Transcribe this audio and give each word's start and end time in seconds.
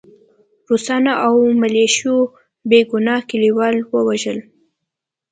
روسانو 0.69 1.13
او 1.25 1.35
ملیشو 1.61 2.15
بې 2.69 2.79
ګناه 2.91 3.19
کلیوال 3.29 3.75
ووژل 3.93 4.39